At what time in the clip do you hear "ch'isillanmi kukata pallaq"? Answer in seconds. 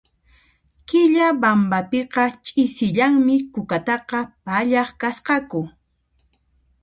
2.45-4.89